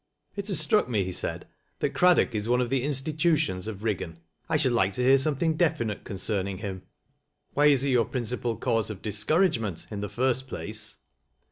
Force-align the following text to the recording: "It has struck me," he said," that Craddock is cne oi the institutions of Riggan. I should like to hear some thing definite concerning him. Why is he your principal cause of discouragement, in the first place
"It 0.35 0.47
has 0.47 0.59
struck 0.59 0.89
me," 0.89 1.03
he 1.03 1.11
said," 1.11 1.45
that 1.79 1.93
Craddock 1.93 2.33
is 2.33 2.47
cne 2.47 2.61
oi 2.61 2.65
the 2.65 2.81
institutions 2.81 3.67
of 3.67 3.83
Riggan. 3.83 4.17
I 4.49 4.57
should 4.57 4.71
like 4.71 4.93
to 4.93 5.03
hear 5.03 5.19
some 5.19 5.35
thing 5.35 5.53
definite 5.53 6.05
concerning 6.05 6.57
him. 6.57 6.81
Why 7.53 7.67
is 7.67 7.83
he 7.83 7.91
your 7.91 8.05
principal 8.05 8.57
cause 8.57 8.89
of 8.89 9.03
discouragement, 9.03 9.85
in 9.91 10.01
the 10.01 10.09
first 10.09 10.47
place 10.47 10.97